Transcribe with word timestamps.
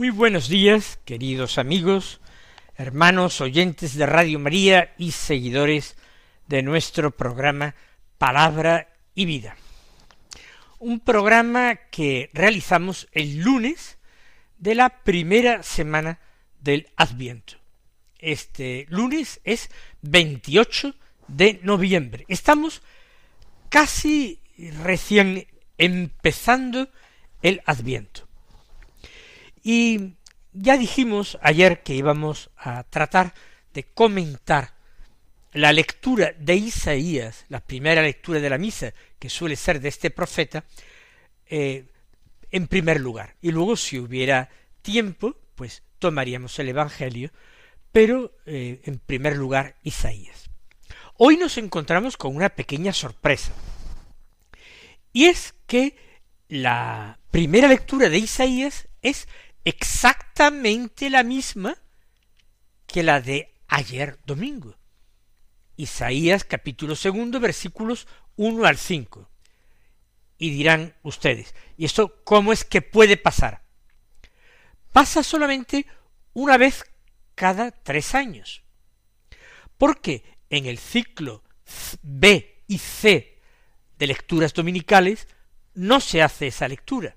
Muy 0.00 0.08
buenos 0.08 0.48
días, 0.48 0.98
queridos 1.04 1.58
amigos, 1.58 2.22
hermanos 2.78 3.42
oyentes 3.42 3.94
de 3.96 4.06
Radio 4.06 4.38
María 4.38 4.94
y 4.96 5.10
seguidores 5.10 5.94
de 6.46 6.62
nuestro 6.62 7.10
programa 7.10 7.74
Palabra 8.16 8.88
y 9.14 9.26
Vida. 9.26 9.56
Un 10.78 11.00
programa 11.00 11.76
que 11.90 12.30
realizamos 12.32 13.08
el 13.12 13.40
lunes 13.40 13.98
de 14.56 14.74
la 14.74 14.88
primera 14.88 15.62
semana 15.62 16.18
del 16.62 16.88
Adviento. 16.96 17.58
Este 18.18 18.86
lunes 18.88 19.42
es 19.44 19.68
28 20.00 20.94
de 21.28 21.60
noviembre. 21.62 22.24
Estamos 22.28 22.80
casi 23.68 24.40
recién 24.82 25.46
empezando 25.76 26.88
el 27.42 27.60
Adviento. 27.66 28.29
Y 29.62 30.14
ya 30.52 30.76
dijimos 30.76 31.38
ayer 31.42 31.82
que 31.82 31.94
íbamos 31.94 32.50
a 32.56 32.84
tratar 32.84 33.34
de 33.72 33.84
comentar 33.84 34.74
la 35.52 35.72
lectura 35.72 36.32
de 36.38 36.54
Isaías, 36.54 37.44
la 37.48 37.60
primera 37.60 38.02
lectura 38.02 38.40
de 38.40 38.50
la 38.50 38.58
misa, 38.58 38.92
que 39.18 39.28
suele 39.28 39.56
ser 39.56 39.80
de 39.80 39.88
este 39.88 40.10
profeta, 40.10 40.64
eh, 41.46 41.84
en 42.50 42.66
primer 42.68 43.00
lugar. 43.00 43.36
Y 43.40 43.50
luego, 43.50 43.76
si 43.76 43.98
hubiera 43.98 44.48
tiempo, 44.82 45.36
pues 45.54 45.82
tomaríamos 45.98 46.58
el 46.58 46.68
Evangelio, 46.68 47.30
pero 47.92 48.32
eh, 48.46 48.80
en 48.84 48.98
primer 48.98 49.36
lugar 49.36 49.76
Isaías. 49.82 50.50
Hoy 51.16 51.36
nos 51.36 51.58
encontramos 51.58 52.16
con 52.16 52.34
una 52.34 52.48
pequeña 52.48 52.92
sorpresa, 52.92 53.52
y 55.12 55.26
es 55.26 55.54
que 55.66 55.96
la 56.48 57.18
primera 57.30 57.68
lectura 57.68 58.08
de 58.08 58.18
Isaías 58.18 58.88
es 59.02 59.28
exactamente 59.64 61.10
la 61.10 61.22
misma 61.22 61.76
que 62.86 63.02
la 63.02 63.20
de 63.20 63.54
ayer 63.68 64.18
domingo. 64.24 64.76
Isaías 65.76 66.44
capítulo 66.44 66.96
segundo 66.96 67.40
versículos 67.40 68.06
uno 68.36 68.66
al 68.66 68.76
cinco. 68.76 69.28
Y 70.38 70.50
dirán 70.50 70.94
ustedes, 71.02 71.54
¿y 71.76 71.84
esto 71.84 72.22
cómo 72.24 72.52
es 72.52 72.64
que 72.64 72.82
puede 72.82 73.16
pasar? 73.16 73.62
Pasa 74.92 75.22
solamente 75.22 75.86
una 76.32 76.56
vez 76.56 76.84
cada 77.34 77.70
tres 77.70 78.14
años. 78.14 78.62
Porque 79.78 80.24
en 80.48 80.66
el 80.66 80.78
ciclo 80.78 81.42
B 82.02 82.64
y 82.66 82.78
C 82.78 83.38
de 83.98 84.06
lecturas 84.06 84.52
dominicales 84.54 85.28
no 85.74 86.00
se 86.00 86.22
hace 86.22 86.48
esa 86.48 86.68
lectura. 86.68 87.16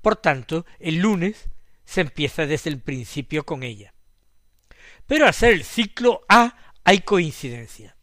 Por 0.00 0.16
tanto, 0.16 0.66
el 0.78 0.98
lunes 0.98 1.48
se 1.92 2.00
empieza 2.00 2.46
desde 2.46 2.70
el 2.70 2.80
principio 2.80 3.44
con 3.44 3.62
ella. 3.62 3.92
Pero 5.06 5.26
al 5.26 5.34
ser 5.34 5.52
el 5.52 5.62
ciclo 5.62 6.22
A 6.26 6.56
hay 6.84 7.00
coincidencia. 7.00 7.96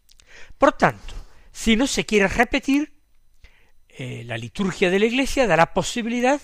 Por 0.59 0.73
tanto, 0.73 1.15
si 1.51 1.75
no 1.75 1.87
se 1.87 2.05
quiere 2.05 2.27
repetir, 2.27 2.93
eh, 3.87 4.23
la 4.25 4.37
liturgia 4.37 4.91
de 4.91 4.99
la 4.99 5.07
Iglesia 5.07 5.47
dará 5.47 5.73
posibilidad 5.73 6.39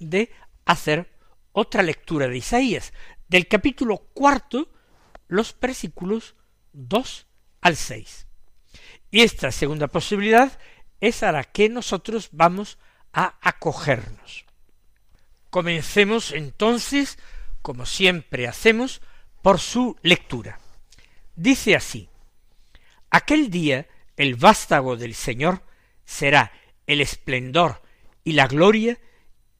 de 0.00 0.32
hacer 0.64 1.08
otra 1.52 1.84
lectura 1.84 2.26
de 2.26 2.38
Isaías, 2.38 2.92
del 3.28 3.46
capítulo 3.46 4.08
cuarto, 4.12 4.72
los 5.28 5.54
versículos 5.60 6.34
dos 6.72 7.28
al 7.60 7.76
seis. 7.76 8.26
Y 9.12 9.20
esta 9.20 9.52
segunda 9.52 9.86
posibilidad 9.86 10.58
es 11.00 11.22
a 11.22 11.30
la 11.30 11.44
que 11.44 11.68
nosotros 11.68 12.30
vamos 12.32 12.78
a 13.12 13.38
acogernos. 13.48 14.47
Comencemos 15.50 16.32
entonces, 16.32 17.18
como 17.62 17.86
siempre 17.86 18.46
hacemos, 18.46 19.00
por 19.42 19.58
su 19.58 19.96
lectura. 20.02 20.60
Dice 21.36 21.74
así, 21.74 22.08
Aquel 23.10 23.50
día 23.50 23.86
el 24.16 24.34
vástago 24.34 24.96
del 24.96 25.14
Señor 25.14 25.62
será 26.04 26.52
el 26.86 27.00
esplendor 27.00 27.82
y 28.24 28.32
la 28.32 28.46
gloria, 28.46 28.98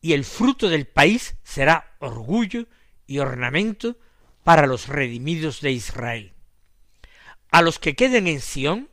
y 0.00 0.12
el 0.12 0.24
fruto 0.24 0.68
del 0.68 0.86
país 0.86 1.36
será 1.42 1.96
orgullo 1.98 2.66
y 3.06 3.18
ornamento 3.18 3.96
para 4.44 4.66
los 4.66 4.88
redimidos 4.88 5.60
de 5.60 5.72
Israel. 5.72 6.32
A 7.50 7.62
los 7.62 7.78
que 7.78 7.96
queden 7.96 8.26
en 8.26 8.40
Sión 8.40 8.90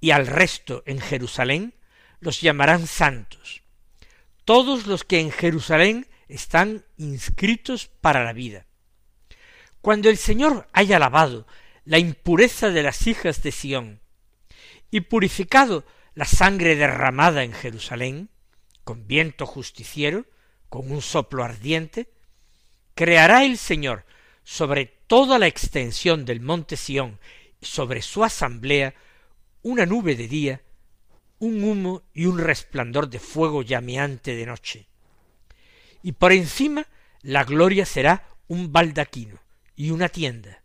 y 0.00 0.10
al 0.12 0.26
resto 0.26 0.82
en 0.86 1.00
Jerusalén 1.00 1.74
los 2.20 2.40
llamarán 2.40 2.86
santos. 2.86 3.62
Todos 4.44 4.86
los 4.86 5.04
que 5.04 5.20
en 5.20 5.30
Jerusalén 5.30 6.06
están 6.28 6.84
inscritos 6.96 7.86
para 7.86 8.24
la 8.24 8.32
vida. 8.32 8.66
Cuando 9.80 10.10
el 10.10 10.16
Señor 10.16 10.68
haya 10.72 10.98
lavado 10.98 11.46
la 11.84 11.98
impureza 11.98 12.70
de 12.70 12.82
las 12.82 13.06
hijas 13.06 13.42
de 13.42 13.52
Sión 13.52 14.00
y 14.90 15.00
purificado 15.00 15.84
la 16.14 16.26
sangre 16.26 16.76
derramada 16.76 17.44
en 17.44 17.52
Jerusalén, 17.52 18.28
con 18.84 19.06
viento 19.06 19.46
justiciero, 19.46 20.26
con 20.68 20.90
un 20.90 21.00
soplo 21.00 21.44
ardiente, 21.44 22.10
creará 22.94 23.44
el 23.44 23.56
Señor 23.56 24.04
sobre 24.44 24.86
toda 24.86 25.38
la 25.38 25.46
extensión 25.46 26.24
del 26.24 26.40
monte 26.40 26.76
Sión 26.76 27.18
y 27.60 27.66
sobre 27.66 28.02
su 28.02 28.24
asamblea 28.24 28.94
una 29.62 29.86
nube 29.86 30.16
de 30.16 30.28
día, 30.28 30.62
un 31.38 31.62
humo 31.62 32.02
y 32.12 32.26
un 32.26 32.38
resplandor 32.38 33.08
de 33.08 33.20
fuego 33.20 33.62
llameante 33.62 34.34
de 34.34 34.46
noche 34.46 34.87
y 36.02 36.12
por 36.12 36.32
encima 36.32 36.86
la 37.22 37.44
gloria 37.44 37.84
será 37.84 38.28
un 38.46 38.72
baldaquino 38.72 39.38
y 39.76 39.90
una 39.90 40.08
tienda, 40.08 40.62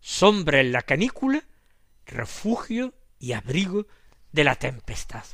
sombra 0.00 0.60
en 0.60 0.72
la 0.72 0.82
canícula, 0.82 1.42
refugio 2.06 2.94
y 3.18 3.32
abrigo 3.32 3.86
de 4.32 4.44
la 4.44 4.54
tempestad. 4.54 5.24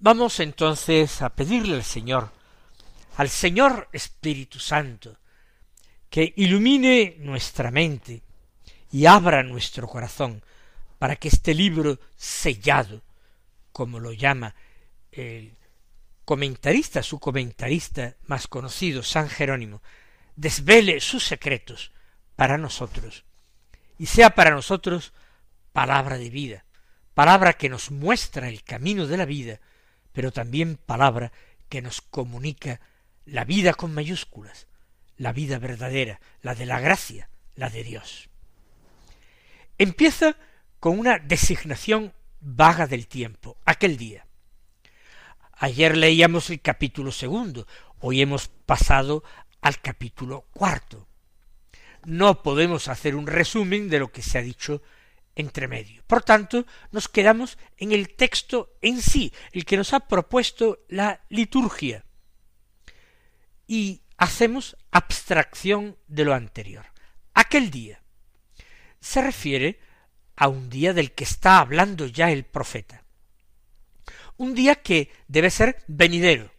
Vamos 0.00 0.38
entonces 0.40 1.22
a 1.22 1.30
pedirle 1.30 1.74
al 1.74 1.84
Señor, 1.84 2.30
al 3.16 3.28
Señor 3.28 3.88
Espíritu 3.92 4.58
Santo, 4.58 5.18
que 6.08 6.32
ilumine 6.36 7.16
nuestra 7.18 7.70
mente 7.70 8.22
y 8.90 9.06
abra 9.06 9.42
nuestro 9.42 9.88
corazón 9.88 10.42
para 10.98 11.16
que 11.16 11.28
este 11.28 11.54
libro 11.54 11.98
sellado, 12.16 13.02
como 13.72 13.98
lo 14.00 14.12
llama 14.12 14.54
el 15.12 15.57
comentarista, 16.28 17.02
su 17.02 17.18
comentarista 17.20 18.16
más 18.26 18.48
conocido, 18.48 19.02
San 19.02 19.30
Jerónimo, 19.30 19.80
desvele 20.36 21.00
sus 21.00 21.24
secretos 21.24 21.90
para 22.36 22.58
nosotros 22.58 23.24
y 23.96 24.04
sea 24.04 24.34
para 24.34 24.50
nosotros 24.50 25.14
palabra 25.72 26.18
de 26.18 26.28
vida, 26.28 26.66
palabra 27.14 27.54
que 27.54 27.70
nos 27.70 27.90
muestra 27.90 28.50
el 28.50 28.62
camino 28.62 29.06
de 29.06 29.16
la 29.16 29.24
vida, 29.24 29.60
pero 30.12 30.30
también 30.30 30.76
palabra 30.76 31.32
que 31.70 31.80
nos 31.80 32.02
comunica 32.02 32.82
la 33.24 33.46
vida 33.46 33.72
con 33.72 33.94
mayúsculas, 33.94 34.66
la 35.16 35.32
vida 35.32 35.58
verdadera, 35.58 36.20
la 36.42 36.54
de 36.54 36.66
la 36.66 36.78
gracia, 36.78 37.30
la 37.56 37.70
de 37.70 37.84
Dios. 37.84 38.28
Empieza 39.78 40.36
con 40.78 40.98
una 40.98 41.18
designación 41.18 42.12
vaga 42.38 42.86
del 42.86 43.06
tiempo, 43.06 43.56
aquel 43.64 43.96
día. 43.96 44.27
Ayer 45.60 45.96
leíamos 45.96 46.50
el 46.50 46.60
capítulo 46.60 47.10
segundo, 47.10 47.66
hoy 47.98 48.22
hemos 48.22 48.46
pasado 48.46 49.24
al 49.60 49.80
capítulo 49.80 50.42
cuarto. 50.52 51.08
No 52.04 52.44
podemos 52.44 52.86
hacer 52.86 53.16
un 53.16 53.26
resumen 53.26 53.88
de 53.88 53.98
lo 53.98 54.12
que 54.12 54.22
se 54.22 54.38
ha 54.38 54.42
dicho 54.42 54.82
entre 55.34 55.66
medio. 55.66 56.04
Por 56.06 56.22
tanto, 56.22 56.64
nos 56.92 57.08
quedamos 57.08 57.58
en 57.76 57.90
el 57.90 58.14
texto 58.14 58.76
en 58.82 59.02
sí, 59.02 59.32
el 59.50 59.64
que 59.64 59.76
nos 59.76 59.92
ha 59.94 60.06
propuesto 60.06 60.78
la 60.88 61.22
liturgia. 61.28 62.04
Y 63.66 64.02
hacemos 64.16 64.76
abstracción 64.92 65.98
de 66.06 66.24
lo 66.24 66.34
anterior. 66.34 66.86
Aquel 67.34 67.72
día 67.72 68.00
se 69.00 69.22
refiere 69.22 69.80
a 70.36 70.46
un 70.46 70.70
día 70.70 70.94
del 70.94 71.10
que 71.10 71.24
está 71.24 71.58
hablando 71.58 72.06
ya 72.06 72.30
el 72.30 72.44
profeta 72.44 73.07
un 74.38 74.54
día 74.54 74.76
que 74.76 75.12
debe 75.28 75.50
ser 75.50 75.84
venidero, 75.86 76.50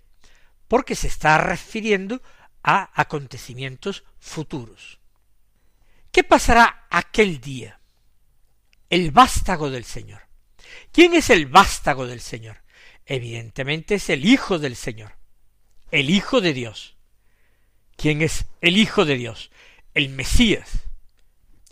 porque 0.67 0.95
se 0.95 1.07
está 1.07 1.37
refiriendo 1.39 2.21
a 2.61 2.91
acontecimientos 2.93 4.03
futuros. 4.19 4.99
¿Qué 6.11 6.23
pasará 6.23 6.87
aquel 6.89 7.39
día? 7.41 7.79
El 8.89 9.11
vástago 9.11 9.69
del 9.69 9.85
Señor. 9.85 10.21
¿Quién 10.91 11.13
es 11.13 11.29
el 11.29 11.47
vástago 11.47 12.05
del 12.05 12.21
Señor? 12.21 12.61
Evidentemente 13.05 13.95
es 13.95 14.09
el 14.09 14.25
Hijo 14.25 14.59
del 14.59 14.75
Señor, 14.75 15.15
el 15.91 16.09
Hijo 16.09 16.41
de 16.41 16.53
Dios. 16.53 16.95
¿Quién 17.95 18.21
es 18.21 18.45
el 18.61 18.77
Hijo 18.77 19.05
de 19.05 19.15
Dios? 19.15 19.51
El 19.93 20.09
Mesías, 20.09 20.69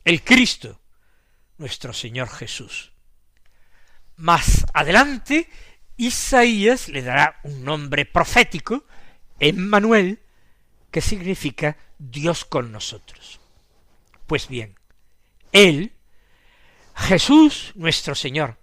el 0.04 0.24
Cristo, 0.24 0.82
nuestro 1.58 1.94
Señor 1.94 2.30
Jesús. 2.30 2.92
Más 4.16 4.66
adelante, 4.74 5.50
Isaías 5.98 6.90
le 6.90 7.02
dará 7.02 7.40
un 7.44 7.64
nombre 7.64 8.06
profético, 8.06 8.86
Emmanuel, 9.40 10.20
que 10.92 11.02
significa 11.02 11.78
Dios 11.98 12.46
con 12.46 12.72
nosotros. 12.72 13.40
Pues 14.28 14.48
bien, 14.48 14.76
Él, 15.52 15.94
Jesús 16.96 17.72
nuestro 17.76 18.14
Señor, 18.14 18.58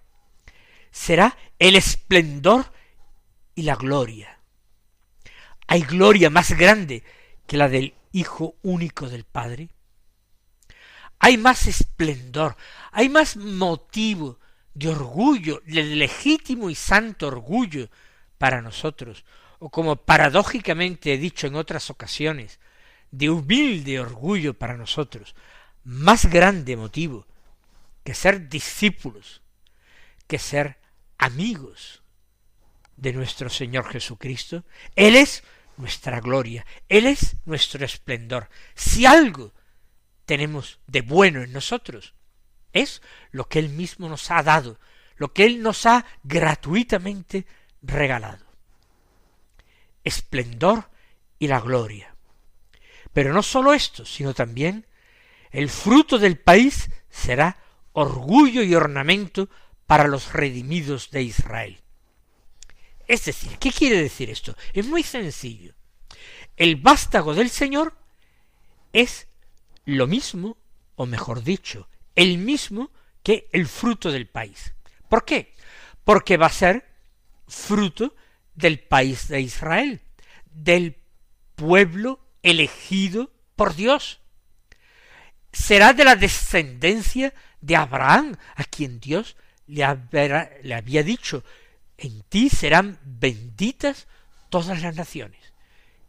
será 0.91 1.37
el 1.59 1.75
esplendor 1.75 2.71
y 3.53 3.63
la 3.63 3.75
gloria. 3.75 4.39
¿Hay 5.67 5.81
gloria 5.81 6.29
más 6.29 6.51
grande 6.51 7.03
que 7.47 7.57
la 7.57 7.67
del 7.67 7.95
Hijo 8.11 8.55
único 8.61 9.09
del 9.09 9.25
Padre? 9.25 9.69
Hay 11.19 11.37
más 11.37 11.67
esplendor, 11.67 12.55
hay 12.91 13.09
más 13.09 13.35
motivo 13.35 14.39
de 14.75 14.89
orgullo, 14.89 15.63
de 15.65 15.83
legítimo 15.83 16.69
y 16.69 16.75
santo 16.75 17.27
orgullo 17.27 17.89
para 18.37 18.61
nosotros, 18.61 19.25
o 19.57 19.69
como 19.69 19.95
paradójicamente 19.95 21.13
he 21.13 21.17
dicho 21.17 21.47
en 21.47 21.55
otras 21.55 21.89
ocasiones, 21.89 22.59
de 23.09 23.29
humilde 23.29 23.99
orgullo 23.99 24.53
para 24.53 24.77
nosotros, 24.77 25.33
más 25.83 26.25
grande 26.25 26.75
motivo 26.75 27.25
que 28.03 28.13
ser 28.13 28.49
discípulos, 28.49 29.41
que 30.27 30.37
ser 30.37 30.77
amigos 31.17 32.03
de 32.97 33.13
nuestro 33.13 33.49
Señor 33.49 33.89
Jesucristo. 33.89 34.65
Él 34.95 35.15
es 35.15 35.43
nuestra 35.77 36.19
gloria, 36.19 36.65
Él 36.89 37.07
es 37.07 37.37
nuestro 37.45 37.85
esplendor. 37.85 38.49
Si 38.75 39.05
algo 39.05 39.53
tenemos 40.25 40.79
de 40.85 41.01
bueno 41.01 41.41
en 41.41 41.53
nosotros, 41.53 42.13
es 42.75 43.01
lo 43.31 43.47
que 43.47 43.57
Él 43.57 43.69
mismo 43.69 44.07
nos 44.07 44.29
ha 44.29 44.43
dado, 44.43 44.77
lo 45.15 45.33
que 45.33 45.45
Él 45.45 45.63
nos 45.63 45.87
ha 45.87 46.05
gratuitamente 46.23 47.47
regalado. 47.81 48.45
Esplendor 50.03 50.89
y 51.39 51.47
la 51.47 51.59
gloria. 51.59 52.15
Pero 53.13 53.33
no 53.33 53.41
sólo 53.41 53.73
esto, 53.73 54.05
sino 54.05 54.33
también 54.33 54.85
el 55.51 55.69
fruto 55.69 56.19
del 56.19 56.37
país 56.37 56.91
será 57.09 57.57
orgullo 57.93 58.61
y 58.61 58.75
ornamento 58.75 59.49
para 59.87 60.07
los 60.07 60.33
redimidos 60.33 61.11
de 61.11 61.23
Israel. 61.23 61.81
Es 63.07 63.23
decir, 63.25 63.57
¿qué 63.57 63.71
quiere 63.71 64.01
decir 64.01 64.29
esto? 64.29 64.55
Es 64.73 64.85
muy 64.85 65.01
sencillo. 65.01 65.73
El 66.57 66.75
vástago 66.75 67.33
del 67.33 67.49
Señor 67.49 67.93
es 68.91 69.27
lo 69.85 70.07
mismo, 70.07 70.57
o 70.95 71.05
mejor 71.05 71.43
dicho, 71.43 71.87
el 72.15 72.37
mismo 72.37 72.91
que 73.23 73.49
el 73.51 73.67
fruto 73.67 74.11
del 74.11 74.27
país. 74.27 74.73
¿Por 75.09 75.25
qué? 75.25 75.55
Porque 76.03 76.37
va 76.37 76.47
a 76.47 76.51
ser 76.51 76.85
fruto 77.47 78.15
del 78.53 78.79
país 78.79 79.27
de 79.27 79.41
Israel, 79.41 80.01
del 80.51 80.97
pueblo 81.55 82.19
elegido 82.43 83.31
por 83.55 83.75
Dios. 83.75 84.19
Será 85.51 85.93
de 85.93 86.03
la 86.03 86.15
descendencia 86.15 87.33
de 87.61 87.75
Abraham, 87.75 88.37
a 88.55 88.63
quien 88.63 88.99
Dios 88.99 89.35
le, 89.67 89.83
había 89.83 91.03
dicho, 91.03 91.43
en 91.97 92.21
ti 92.23 92.49
serán 92.49 92.99
benditas 93.03 94.07
todas 94.49 94.81
las 94.81 94.95
naciones. 94.95 95.53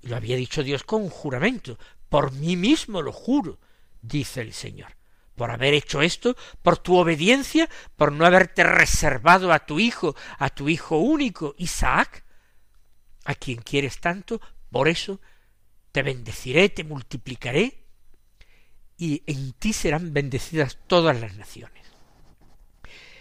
Y 0.02 0.08
lo 0.08 0.16
había 0.16 0.36
dicho 0.36 0.62
Dios 0.62 0.84
con 0.84 1.08
juramento, 1.08 1.78
por 2.08 2.32
mí 2.32 2.56
mismo 2.56 3.02
lo 3.02 3.12
juro, 3.12 3.58
dice 4.02 4.42
el 4.42 4.52
Señor. 4.52 4.95
Por 5.36 5.50
haber 5.50 5.74
hecho 5.74 6.02
esto, 6.02 6.34
por 6.62 6.78
tu 6.78 6.96
obediencia, 6.96 7.68
por 7.94 8.10
no 8.10 8.24
haberte 8.24 8.64
reservado 8.64 9.52
a 9.52 9.60
tu 9.60 9.78
hijo, 9.78 10.16
a 10.38 10.48
tu 10.50 10.68
hijo 10.68 10.96
único, 10.96 11.54
Isaac, 11.58 12.24
a 13.24 13.34
quien 13.34 13.58
quieres 13.58 14.00
tanto, 14.00 14.40
por 14.70 14.88
eso 14.88 15.20
te 15.92 16.02
bendeciré, 16.02 16.70
te 16.70 16.84
multiplicaré, 16.84 17.84
y 18.96 19.22
en 19.26 19.52
ti 19.52 19.72
serán 19.72 20.14
bendecidas 20.14 20.78
todas 20.86 21.20
las 21.20 21.36
naciones. 21.36 21.84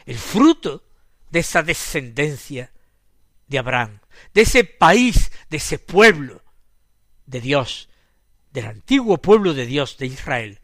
El 0.05 0.17
fruto 0.17 0.83
de 1.29 1.39
esa 1.39 1.63
descendencia 1.63 2.71
de 3.47 3.59
Abraham, 3.59 3.99
de 4.33 4.41
ese 4.41 4.63
país, 4.63 5.31
de 5.49 5.57
ese 5.57 5.79
pueblo 5.79 6.43
de 7.25 7.41
Dios, 7.41 7.89
del 8.51 8.67
antiguo 8.67 9.17
pueblo 9.17 9.53
de 9.53 9.65
Dios 9.65 9.97
de 9.97 10.05
Israel, 10.05 10.61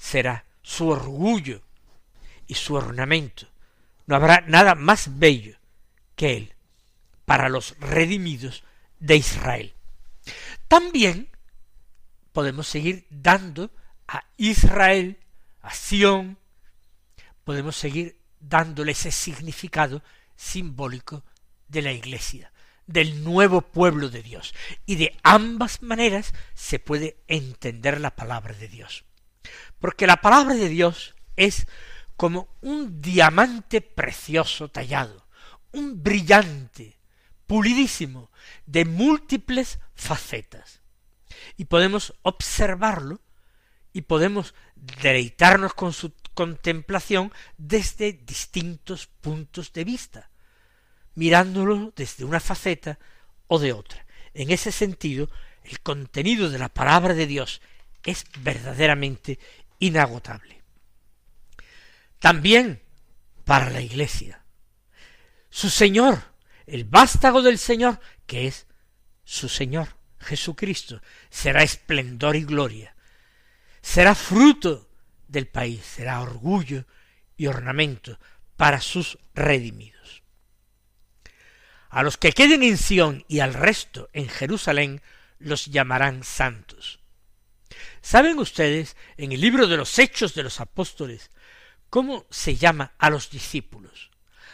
será 0.00 0.46
su 0.62 0.88
orgullo 0.88 1.60
y 2.46 2.54
su 2.54 2.74
ornamento. 2.74 3.46
No 4.06 4.16
habrá 4.16 4.40
nada 4.40 4.74
más 4.74 5.18
bello 5.18 5.58
que 6.16 6.36
él 6.38 6.54
para 7.26 7.50
los 7.50 7.78
redimidos 7.78 8.64
de 8.98 9.16
Israel. 9.16 9.74
También 10.68 11.28
podemos 12.32 12.66
seguir 12.66 13.06
dando 13.10 13.70
a 14.08 14.24
Israel, 14.38 15.18
a 15.60 15.74
Sión, 15.74 16.38
podemos 17.44 17.76
seguir 17.76 18.18
dándole 18.40 18.92
ese 18.92 19.12
significado 19.12 20.02
simbólico 20.34 21.24
de 21.68 21.82
la 21.82 21.92
Iglesia, 21.92 22.52
del 22.86 23.22
nuevo 23.22 23.60
pueblo 23.60 24.08
de 24.08 24.22
Dios. 24.22 24.54
Y 24.86 24.96
de 24.96 25.16
ambas 25.22 25.82
maneras 25.82 26.32
se 26.54 26.78
puede 26.78 27.18
entender 27.28 28.00
la 28.00 28.16
palabra 28.16 28.54
de 28.54 28.68
Dios. 28.68 29.04
Porque 29.78 30.06
la 30.06 30.20
palabra 30.20 30.54
de 30.54 30.68
Dios 30.68 31.14
es 31.36 31.66
como 32.16 32.48
un 32.60 33.00
diamante 33.00 33.80
precioso 33.80 34.68
tallado, 34.68 35.26
un 35.72 36.02
brillante, 36.02 36.98
pulidísimo, 37.46 38.30
de 38.66 38.84
múltiples 38.84 39.78
facetas. 39.94 40.80
Y 41.56 41.64
podemos 41.64 42.14
observarlo 42.22 43.20
y 43.92 44.02
podemos 44.02 44.54
deleitarnos 44.76 45.74
con 45.74 45.92
su 45.92 46.12
contemplación 46.34 47.32
desde 47.56 48.12
distintos 48.12 49.06
puntos 49.06 49.72
de 49.72 49.84
vista, 49.84 50.30
mirándolo 51.14 51.92
desde 51.96 52.24
una 52.24 52.40
faceta 52.40 52.98
o 53.46 53.58
de 53.58 53.72
otra. 53.72 54.06
En 54.34 54.50
ese 54.50 54.72
sentido, 54.72 55.28
el 55.64 55.80
contenido 55.80 56.50
de 56.50 56.58
la 56.58 56.68
palabra 56.68 57.14
de 57.14 57.26
Dios 57.26 57.60
es 58.04 58.24
verdaderamente 58.40 59.38
inagotable. 59.78 60.62
También 62.18 62.82
para 63.44 63.70
la 63.70 63.80
Iglesia. 63.80 64.42
Su 65.48 65.70
Señor, 65.70 66.22
el 66.66 66.84
vástago 66.84 67.42
del 67.42 67.58
Señor, 67.58 67.98
que 68.26 68.46
es 68.46 68.66
su 69.24 69.48
Señor, 69.48 69.88
Jesucristo, 70.20 71.00
será 71.30 71.62
esplendor 71.62 72.36
y 72.36 72.44
gloria, 72.44 72.94
será 73.80 74.14
fruto 74.14 74.88
del 75.26 75.48
país, 75.48 75.82
será 75.84 76.20
orgullo 76.20 76.84
y 77.36 77.46
ornamento 77.46 78.18
para 78.56 78.80
sus 78.80 79.18
redimidos. 79.34 80.22
A 81.88 82.02
los 82.02 82.16
que 82.16 82.32
queden 82.32 82.62
en 82.62 82.76
Sión 82.76 83.24
y 83.26 83.40
al 83.40 83.54
resto 83.54 84.08
en 84.12 84.28
Jerusalén 84.28 85.02
los 85.38 85.66
llamarán 85.66 86.22
santos. 86.22 86.99
¿Saben 88.02 88.38
ustedes 88.38 88.96
en 89.16 89.32
el 89.32 89.40
libro 89.40 89.66
de 89.66 89.76
los 89.76 89.98
Hechos 89.98 90.34
de 90.34 90.42
los 90.42 90.60
Apóstoles 90.60 91.30
cómo 91.88 92.26
se 92.30 92.56
llama 92.56 92.94
a 92.98 93.10
los 93.10 93.30
discípulos, 93.30 94.10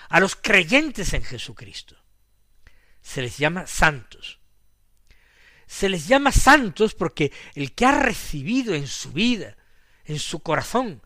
a 0.08 0.20
los 0.20 0.36
creyentes 0.36 1.12
en 1.12 1.22
Jesucristo? 1.22 1.96
Se 3.02 3.22
les 3.22 3.38
llama 3.38 3.66
santos. 3.66 4.40
Se 5.66 5.88
les 5.88 6.08
llama 6.08 6.32
santos 6.32 6.94
porque 6.94 7.32
el 7.54 7.74
que 7.74 7.86
ha 7.86 8.00
recibido 8.00 8.74
en 8.74 8.86
su 8.86 9.12
vida 9.12 9.56
en 10.06 10.18
su 10.18 10.40
corazón 10.40 11.02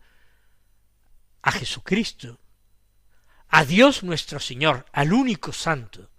a 1.41 1.51
Jesucristo, 1.51 2.39
a 3.47 3.65
Dios 3.65 4.03
nuestro 4.03 4.39
Señor, 4.39 4.85
al 4.93 5.11
único 5.11 5.51
santo, 5.51 6.09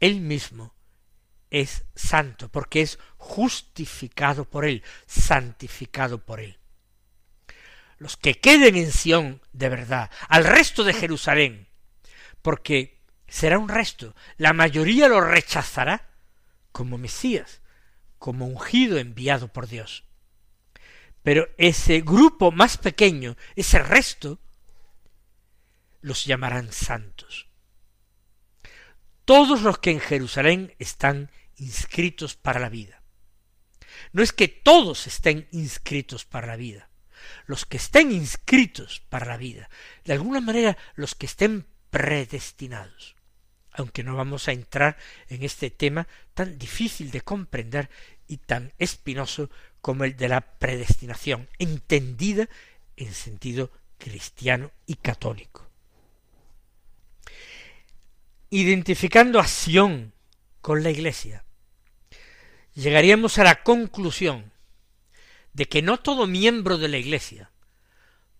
Él 0.00 0.20
mismo 0.20 0.74
es 1.50 1.84
santo, 1.94 2.48
porque 2.48 2.80
es 2.80 2.98
justificado 3.16 4.44
por 4.44 4.64
Él, 4.64 4.82
santificado 5.06 6.24
por 6.24 6.40
Él. 6.40 6.58
Los 7.98 8.16
que 8.16 8.38
queden 8.40 8.76
en 8.76 8.92
Sión 8.92 9.42
de 9.52 9.68
verdad, 9.68 10.10
al 10.28 10.44
resto 10.44 10.84
de 10.84 10.94
Jerusalén, 10.94 11.68
porque 12.40 13.00
será 13.28 13.58
un 13.58 13.68
resto, 13.68 14.14
la 14.38 14.52
mayoría 14.52 15.08
lo 15.08 15.20
rechazará 15.20 16.08
como 16.72 16.98
Mesías, 16.98 17.60
como 18.18 18.46
ungido 18.46 18.98
enviado 18.98 19.48
por 19.48 19.66
Dios. 19.66 20.04
Pero 21.22 21.48
ese 21.58 22.00
grupo 22.00 22.50
más 22.50 22.78
pequeño, 22.78 23.36
ese 23.56 23.80
resto, 23.80 24.38
los 26.00 26.24
llamarán 26.24 26.72
santos. 26.72 27.48
Todos 29.24 29.62
los 29.62 29.78
que 29.78 29.90
en 29.90 30.00
Jerusalén 30.00 30.74
están 30.78 31.30
inscritos 31.60 32.34
para 32.34 32.58
la 32.60 32.68
vida. 32.68 33.02
No 34.12 34.22
es 34.22 34.32
que 34.32 34.48
todos 34.48 35.06
estén 35.06 35.46
inscritos 35.52 36.24
para 36.24 36.46
la 36.46 36.56
vida. 36.56 36.88
Los 37.46 37.66
que 37.66 37.76
estén 37.76 38.12
inscritos 38.12 39.00
para 39.08 39.26
la 39.26 39.36
vida, 39.36 39.68
de 40.04 40.14
alguna 40.14 40.40
manera 40.40 40.76
los 40.94 41.14
que 41.14 41.26
estén 41.26 41.66
predestinados. 41.90 43.14
Aunque 43.72 44.02
no 44.02 44.16
vamos 44.16 44.48
a 44.48 44.52
entrar 44.52 44.96
en 45.28 45.42
este 45.44 45.70
tema 45.70 46.08
tan 46.34 46.58
difícil 46.58 47.10
de 47.10 47.20
comprender 47.20 47.90
y 48.26 48.38
tan 48.38 48.72
espinoso 48.78 49.50
como 49.80 50.04
el 50.04 50.16
de 50.16 50.28
la 50.28 50.40
predestinación, 50.40 51.48
entendida 51.58 52.48
en 52.96 53.12
sentido 53.14 53.70
cristiano 53.98 54.70
y 54.86 54.96
católico. 54.96 55.68
Identificando 58.50 59.38
a 59.38 59.46
Sión 59.46 60.12
con 60.60 60.82
la 60.82 60.90
Iglesia, 60.90 61.44
llegaríamos 62.74 63.38
a 63.38 63.44
la 63.44 63.62
conclusión 63.62 64.52
de 65.52 65.66
que 65.66 65.82
no 65.82 65.98
todo 65.98 66.26
miembro 66.26 66.78
de 66.78 66.88
la 66.88 66.98
Iglesia, 66.98 67.50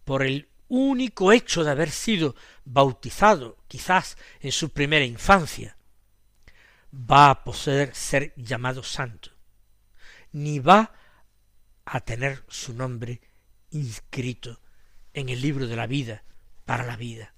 por 0.04 0.22
el 0.22 0.48
único 0.68 1.32
hecho 1.32 1.64
de 1.64 1.70
haber 1.70 1.90
sido 1.90 2.36
bautizado, 2.64 3.58
quizás 3.68 4.16
en 4.40 4.52
su 4.52 4.70
primera 4.70 5.04
infancia, 5.04 5.76
va 6.92 7.30
a 7.30 7.44
poder 7.44 7.94
ser 7.94 8.32
llamado 8.36 8.82
santo, 8.82 9.30
ni 10.32 10.58
va 10.58 10.92
a 11.84 12.00
tener 12.00 12.44
su 12.48 12.72
nombre 12.72 13.20
inscrito 13.70 14.60
en 15.12 15.28
el 15.28 15.40
libro 15.40 15.66
de 15.66 15.76
la 15.76 15.86
vida 15.86 16.22
para 16.64 16.86
la 16.86 16.96
vida. 16.96 17.34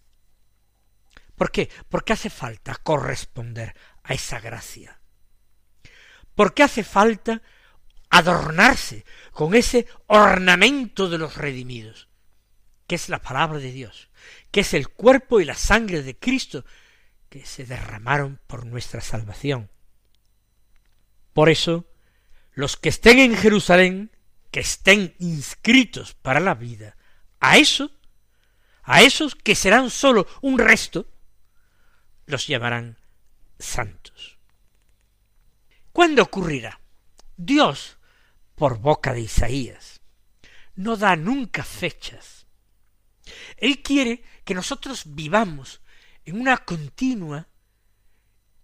¿Por 1.37 1.51
qué? 1.51 1.71
Porque 1.89 2.13
hace 2.13 2.31
falta 2.31 2.77
corresponder 2.77 3.75
a 4.03 4.15
esa 4.15 4.41
gracia. 4.41 5.02
Porque 6.35 6.63
hace 6.63 6.85
falta 6.85 7.43
adornarse 8.11 9.05
con 9.33 9.55
ese 9.55 9.87
ornamento 10.07 11.09
de 11.09 11.19
los 11.19 11.37
redimidos, 11.37 12.09
que 12.87 12.95
es 12.95 13.09
la 13.09 13.21
palabra 13.21 13.59
de 13.59 13.73
Dios, 13.73 14.11
que 14.51 14.61
es 14.61 14.75
el 14.75 14.89
cuerpo 14.89 15.41
y 15.41 15.45
la 15.45 15.55
sangre 15.55 16.03
de 16.03 16.19
Cristo 16.19 16.65
que 17.31 17.47
se 17.47 17.65
derramaron 17.65 18.39
por 18.47 18.67
nuestra 18.67 19.01
salvación. 19.01 19.71
Por 21.33 21.49
eso, 21.49 21.87
los 22.53 22.77
que 22.77 22.91
estén 22.91 23.19
en 23.19 23.35
Jerusalén, 23.35 24.11
que 24.51 24.61
estén 24.61 25.15
inscritos 25.19 26.13
para 26.13 26.41
la 26.41 26.55
vida, 26.55 26.97
a 27.41 27.57
eso, 27.57 27.91
a 28.83 29.01
esos 29.03 29.35
que 29.35 29.55
serán 29.55 29.89
sólo 29.89 30.27
un 30.43 30.59
resto, 30.59 31.09
los 32.27 32.47
llamarán 32.47 32.99
santos. 33.59 34.32
¿Cuándo 35.93 36.23
ocurrirá? 36.23 36.81
Dios 37.37 37.99
por 38.55 38.79
boca 38.79 39.13
de 39.13 39.21
Isaías. 39.21 40.01
No 40.75 40.97
da 40.97 41.17
nunca 41.17 41.65
fechas. 41.65 42.47
Él 43.57 43.83
quiere 43.83 44.25
que 44.45 44.55
nosotros 44.55 45.03
vivamos 45.07 45.81
en 46.25 46.41
una 46.41 46.57
continua 46.59 47.49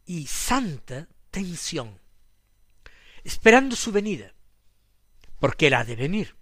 y 0.04 0.26
santa 0.26 1.08
tensión, 1.30 2.00
esperando 3.24 3.76
su 3.76 3.92
venida, 3.92 4.32
porque 5.38 5.66
Él 5.66 5.74
ha 5.74 5.84
de 5.84 5.96
venir. 5.96 6.34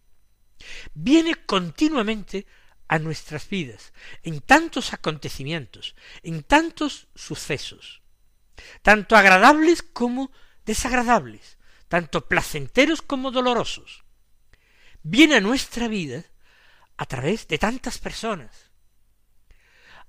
Viene 0.94 1.34
continuamente 1.34 2.46
a 2.88 2.98
nuestras 3.00 3.48
vidas, 3.48 3.92
en 4.22 4.40
tantos 4.40 4.92
acontecimientos, 4.92 5.96
en 6.22 6.44
tantos 6.44 7.08
sucesos, 7.14 8.02
tanto 8.82 9.16
agradables 9.16 9.82
como 9.82 10.30
desagradables, 10.66 11.56
tanto 11.88 12.28
placenteros 12.28 13.00
como 13.00 13.30
dolorosos, 13.30 14.04
viene 15.02 15.36
a 15.36 15.40
nuestra 15.40 15.88
vida 15.88 16.24
a 16.96 17.06
través 17.06 17.46
de 17.48 17.58
tantas 17.58 17.98
personas, 17.98 18.70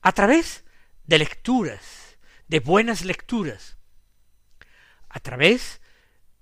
a 0.02 0.12
través 0.12 0.66
de 1.06 1.20
lecturas, 1.20 2.18
de 2.48 2.60
buenas 2.60 3.06
lecturas, 3.06 3.78
a 5.10 5.20
través 5.20 5.82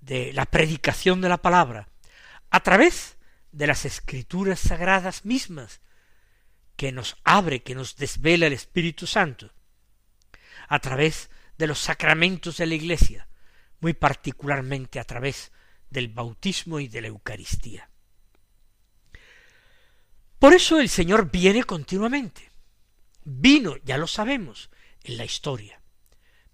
de 0.00 0.32
la 0.32 0.46
predicación 0.46 1.20
de 1.20 1.28
la 1.28 1.38
palabra, 1.38 1.88
a 2.50 2.60
través 2.60 3.16
de 3.52 3.66
las 3.66 3.84
escrituras 3.84 4.60
sagradas 4.60 5.24
mismas, 5.24 5.80
que 6.76 6.92
nos 6.92 7.16
abre, 7.24 7.62
que 7.62 7.74
nos 7.74 7.96
desvela 7.96 8.46
el 8.46 8.52
Espíritu 8.52 9.06
Santo, 9.06 9.52
a 10.68 10.78
través 10.78 11.30
de 11.58 11.66
los 11.66 11.78
sacramentos 11.78 12.58
de 12.58 12.66
la 12.66 12.74
Iglesia, 12.74 13.28
muy 13.80 13.92
particularmente 13.92 14.98
a 14.98 15.04
través 15.04 15.52
del 15.90 16.08
bautismo 16.08 16.80
y 16.80 16.88
de 16.88 17.02
la 17.02 17.08
Eucaristía. 17.08 17.88
Por 20.38 20.52
eso 20.52 20.78
el 20.78 20.88
Señor 20.88 21.30
viene 21.30 21.64
continuamente. 21.64 22.50
Vino, 23.24 23.76
ya 23.84 23.96
lo 23.98 24.06
sabemos, 24.06 24.70
en 25.02 25.16
la 25.16 25.24
historia, 25.24 25.80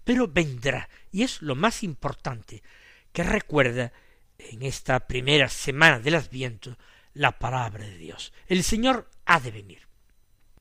pero 0.03 0.27
vendrá, 0.27 0.89
y 1.11 1.23
es 1.23 1.41
lo 1.41 1.55
más 1.55 1.83
importante 1.83 2.63
que 3.11 3.23
recuerda 3.23 3.91
en 4.37 4.63
esta 4.63 4.99
primera 5.07 5.49
semana 5.49 5.99
del 5.99 6.15
Adviento 6.15 6.77
la 7.13 7.37
palabra 7.37 7.85
de 7.85 7.97
Dios. 7.97 8.33
El 8.47 8.63
Señor 8.63 9.09
ha 9.25 9.39
de 9.39 9.51
venir. 9.51 9.87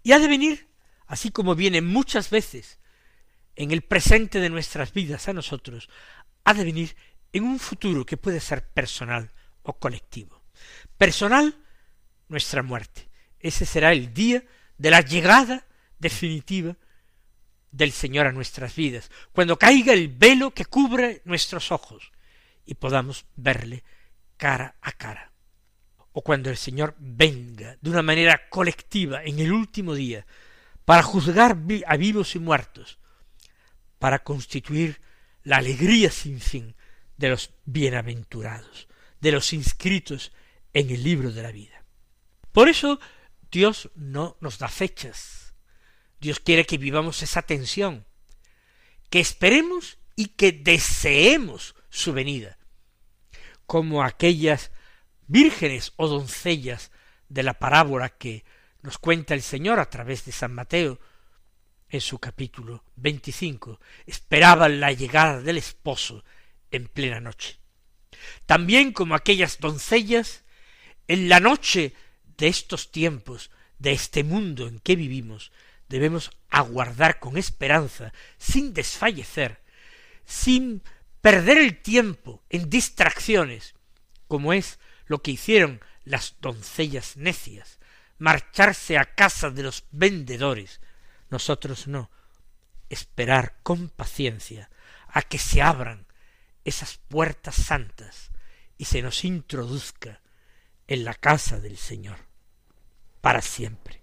Y 0.03 0.13
ha 0.13 0.19
de 0.19 0.29
venir, 0.29 0.69
así 1.07 1.31
como 1.31 1.55
viene 1.55 1.81
muchas 1.81 2.31
veces 2.31 2.79
en 3.55 3.71
el 3.71 3.83
presente 3.83 4.41
de 4.41 4.51
nuestras 4.51 4.93
vidas 4.93 5.29
a 5.29 5.33
nosotros, 5.33 5.89
ha 6.45 6.55
de 6.55 6.65
venir 6.65 6.97
en 7.33 7.45
un 7.45 7.59
futuro 7.59 8.05
que 8.05 8.17
puede 8.17 8.41
ser 8.41 8.67
personal 8.69 9.31
o 9.63 9.75
colectivo. 9.75 10.43
Personal, 10.99 11.57
nuestra 12.29 12.63
muerte. 12.63 13.09
Ese 13.39 13.67
será 13.67 13.93
el 13.93 14.13
día 14.13 14.45
de 14.79 14.91
la 14.91 15.01
llegada 15.01 15.67
definitiva 15.99 16.77
del 17.71 17.93
Señor 17.93 18.27
a 18.27 18.33
nuestras 18.33 18.75
vidas, 18.77 19.11
cuando 19.33 19.59
caiga 19.59 19.93
el 19.93 20.09
velo 20.09 20.53
que 20.53 20.67
cubre 20.67 21.23
nuestros 21.25 21.73
ojos 21.73 22.13
y 22.67 22.75
podamos 22.75 23.25
verle 23.35 23.83
cara 24.37 24.77
a 24.83 24.93
cara. 24.93 25.33
O 26.13 26.23
cuando 26.23 26.51
el 26.51 26.59
Señor 26.59 26.95
venga 26.99 27.79
de 27.81 27.91
una 27.91 28.03
manera 28.03 28.49
colectiva 28.51 29.25
en 29.25 29.39
el 29.39 29.53
último 29.53 29.95
día 29.95 30.27
para 30.85 31.03
juzgar 31.03 31.57
a 31.87 31.97
vivos 31.97 32.35
y 32.35 32.39
muertos, 32.39 32.99
para 33.99 34.23
constituir 34.23 35.01
la 35.45 35.57
alegría 35.59 36.11
sin 36.11 36.41
fin 36.41 36.75
de 37.17 37.29
los 37.29 37.51
bienaventurados, 37.65 38.89
de 39.21 39.33
los 39.33 39.53
inscritos 39.53 40.33
en 40.73 40.91
el 40.91 41.03
libro 41.03 41.31
de 41.33 41.43
la 41.43 41.53
vida. 41.53 41.85
Por 42.53 42.69
eso 42.69 43.01
Dios 43.51 43.91
no 43.95 44.37
nos 44.41 44.59
da 44.59 44.69
fechas. 44.69 45.55
Dios 46.21 46.41
quiere 46.41 46.65
que 46.65 46.79
vivamos 46.79 47.23
esa 47.23 47.43
tensión, 47.43 48.07
que 49.11 49.21
esperemos 49.21 49.99
y 50.17 50.29
que 50.29 50.53
deseemos 50.53 51.75
su 51.91 52.13
venida, 52.13 52.59
como 53.67 54.03
aquellas 54.03 54.71
vírgenes 55.27 55.93
o 55.97 56.09
doncellas 56.09 56.91
de 57.29 57.43
la 57.43 57.55
parábola 57.55 58.11
que 58.11 58.45
nos 58.83 58.99
cuenta 58.99 59.35
el 59.35 59.43
Señor 59.43 59.81
a 59.81 59.91
través 59.91 60.25
de 60.25 60.33
San 60.33 60.55
Mateo, 60.55 61.01
en 61.93 62.01
su 62.01 62.19
capítulo 62.19 62.83
veinticinco, 62.97 63.79
esperaban 64.07 64.81
la 64.81 64.93
llegada 64.93 65.43
del 65.43 65.59
esposo 65.59 66.25
en 66.71 66.89
plena 66.89 67.21
noche. 67.21 67.59
También 68.47 68.93
como 68.93 69.15
aquellas 69.15 69.61
doncellas, 69.61 70.43
en 71.07 71.29
la 71.29 71.39
noche 71.39 71.95
de 72.39 72.49
estos 72.49 72.91
tiempos, 72.91 73.51
de 73.79 73.93
este 73.93 74.25
mundo 74.25 74.67
en 74.67 74.79
que 74.79 74.97
vivimos, 74.97 75.53
debemos 75.89 76.31
aguardar 76.49 77.21
con 77.21 77.37
esperanza, 77.37 78.15
sin 78.39 78.73
desfallecer, 78.73 79.63
sin 80.25 80.83
perder 81.21 81.59
el 81.59 81.83
tiempo 81.83 82.43
en 82.49 82.71
distracciones, 82.71 83.75
como 84.29 84.55
es 84.55 84.79
lo 85.05 85.21
que 85.21 85.33
hicieron 85.33 85.83
las 86.05 86.37
doncellas 86.41 87.19
necias, 87.19 87.79
marcharse 88.17 88.97
a 88.97 89.15
casa 89.15 89.51
de 89.51 89.63
los 89.63 89.85
vendedores, 89.91 90.81
nosotros 91.33 91.89
no. 91.89 92.11
Esperar 92.89 93.57
con 93.63 93.89
paciencia 93.89 94.71
a 95.09 95.23
que 95.23 95.39
se 95.39 95.63
abran 95.63 96.07
esas 96.65 96.99
puertas 97.09 97.57
santas 97.57 98.31
y 98.79 98.85
se 98.85 99.03
nos 99.03 99.25
introduzca 99.25 100.21
en 100.87 101.05
la 101.05 101.15
casa 101.15 101.59
del 101.59 101.79
Señor 101.79 102.19
para 103.21 103.41
siempre. 103.41 104.03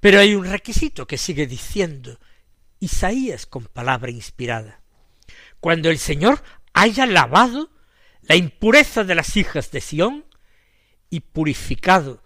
Pero 0.00 0.20
hay 0.20 0.34
un 0.34 0.44
requisito 0.44 1.06
que 1.06 1.18
sigue 1.18 1.46
diciendo 1.46 2.18
Isaías 2.80 3.46
con 3.46 3.64
palabra 3.64 4.10
inspirada. 4.10 4.80
Cuando 5.60 5.90
el 5.90 5.98
Señor 5.98 6.42
haya 6.72 7.06
lavado 7.06 7.70
la 8.22 8.36
impureza 8.36 9.04
de 9.04 9.14
las 9.14 9.36
hijas 9.36 9.70
de 9.70 9.80
Sión 9.80 10.26
y 11.08 11.20
purificado 11.20 12.22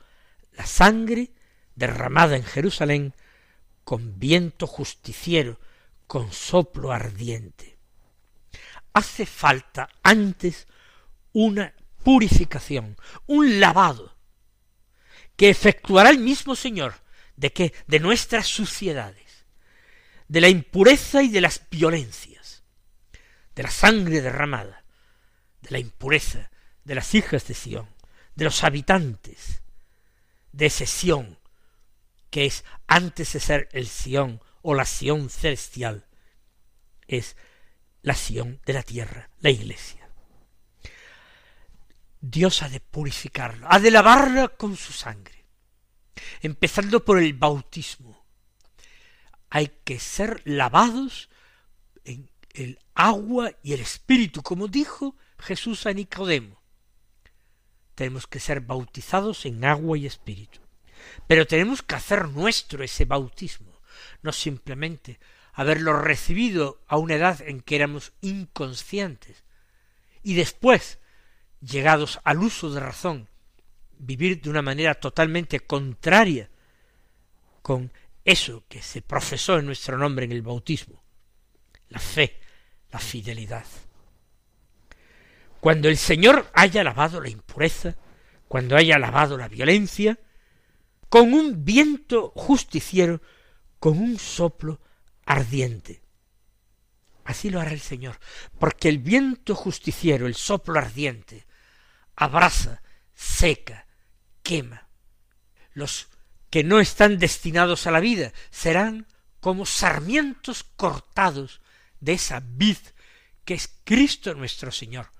la 0.52 0.66
sangre 0.66 1.32
derramada 1.80 2.36
en 2.36 2.44
Jerusalén 2.44 3.14
con 3.84 4.20
viento 4.20 4.66
justiciero, 4.66 5.58
con 6.06 6.30
soplo 6.30 6.92
ardiente. 6.92 7.78
Hace 8.92 9.24
falta 9.24 9.88
antes 10.02 10.68
una 11.32 11.74
purificación, 12.04 12.96
un 13.26 13.60
lavado, 13.60 14.14
que 15.36 15.48
efectuará 15.48 16.10
el 16.10 16.18
mismo 16.18 16.54
Señor, 16.54 16.94
de 17.36 17.52
que 17.52 17.72
de 17.86 17.98
nuestras 17.98 18.46
suciedades, 18.46 19.46
de 20.28 20.42
la 20.42 20.50
impureza 20.50 21.22
y 21.22 21.30
de 21.30 21.40
las 21.40 21.62
violencias, 21.70 22.62
de 23.54 23.62
la 23.62 23.70
sangre 23.70 24.20
derramada, 24.20 24.84
de 25.62 25.70
la 25.70 25.78
impureza 25.78 26.50
de 26.84 26.94
las 26.94 27.14
hijas 27.14 27.46
de 27.46 27.54
Sión, 27.54 27.88
de 28.34 28.44
los 28.44 28.64
habitantes 28.64 29.62
de 30.52 30.66
ese 30.66 30.86
Sión, 30.86 31.39
que 32.30 32.46
es 32.46 32.64
antes 32.86 33.32
de 33.32 33.40
ser 33.40 33.68
el 33.72 33.86
Sión 33.86 34.40
o 34.62 34.74
la 34.74 34.84
Sión 34.84 35.28
celestial, 35.28 36.06
es 37.06 37.36
la 38.02 38.14
Sión 38.14 38.60
de 38.64 38.72
la 38.72 38.82
tierra, 38.82 39.30
la 39.40 39.50
iglesia. 39.50 40.08
Dios 42.20 42.62
ha 42.62 42.68
de 42.68 42.80
purificarla, 42.80 43.66
ha 43.70 43.80
de 43.80 43.90
lavarla 43.90 44.48
con 44.48 44.76
su 44.76 44.92
sangre, 44.92 45.44
empezando 46.42 47.04
por 47.04 47.18
el 47.18 47.32
bautismo. 47.32 48.24
Hay 49.48 49.68
que 49.84 49.98
ser 49.98 50.42
lavados 50.44 51.30
en 52.04 52.30
el 52.50 52.78
agua 52.94 53.52
y 53.62 53.72
el 53.72 53.80
espíritu, 53.80 54.42
como 54.42 54.68
dijo 54.68 55.16
Jesús 55.38 55.86
a 55.86 55.92
Nicodemo. 55.92 56.60
Tenemos 57.94 58.26
que 58.26 58.38
ser 58.38 58.60
bautizados 58.60 59.44
en 59.46 59.64
agua 59.64 59.98
y 59.98 60.06
espíritu. 60.06 60.60
Pero 61.26 61.46
tenemos 61.46 61.82
que 61.82 61.94
hacer 61.94 62.28
nuestro 62.28 62.82
ese 62.84 63.04
bautismo, 63.04 63.80
no 64.22 64.32
simplemente 64.32 65.20
haberlo 65.52 66.00
recibido 66.00 66.82
a 66.86 66.96
una 66.96 67.14
edad 67.16 67.40
en 67.42 67.60
que 67.60 67.76
éramos 67.76 68.12
inconscientes 68.20 69.44
y 70.22 70.34
después, 70.34 70.98
llegados 71.60 72.20
al 72.24 72.38
uso 72.38 72.70
de 72.70 72.80
razón, 72.80 73.28
vivir 73.98 74.40
de 74.40 74.50
una 74.50 74.62
manera 74.62 74.94
totalmente 74.94 75.60
contraria 75.60 76.50
con 77.62 77.92
eso 78.24 78.64
que 78.68 78.82
se 78.82 79.02
profesó 79.02 79.58
en 79.58 79.66
nuestro 79.66 79.96
nombre 79.96 80.24
en 80.24 80.32
el 80.32 80.42
bautismo, 80.42 81.02
la 81.88 81.98
fe, 81.98 82.40
la 82.90 82.98
fidelidad. 82.98 83.66
Cuando 85.60 85.88
el 85.88 85.96
Señor 85.96 86.50
haya 86.54 86.82
lavado 86.84 87.20
la 87.20 87.28
impureza, 87.28 87.96
cuando 88.48 88.76
haya 88.76 88.98
lavado 88.98 89.36
la 89.36 89.48
violencia, 89.48 90.18
con 91.10 91.34
un 91.34 91.64
viento 91.64 92.32
justiciero, 92.34 93.20
con 93.78 93.98
un 93.98 94.18
soplo 94.18 94.80
ardiente. 95.26 96.02
Así 97.24 97.50
lo 97.50 97.60
hará 97.60 97.72
el 97.72 97.80
Señor, 97.80 98.18
porque 98.58 98.88
el 98.88 98.98
viento 98.98 99.54
justiciero, 99.54 100.26
el 100.26 100.36
soplo 100.36 100.78
ardiente, 100.78 101.46
abraza, 102.16 102.80
seca, 103.12 103.86
quema. 104.42 104.88
Los 105.74 106.08
que 106.48 106.64
no 106.64 106.80
están 106.80 107.18
destinados 107.18 107.86
a 107.86 107.90
la 107.90 108.00
vida 108.00 108.32
serán 108.50 109.06
como 109.40 109.66
sarmientos 109.66 110.64
cortados 110.76 111.60
de 111.98 112.12
esa 112.14 112.40
vid 112.40 112.78
que 113.44 113.54
es 113.54 113.68
Cristo 113.84 114.34
nuestro 114.34 114.70
Señor. 114.70 115.10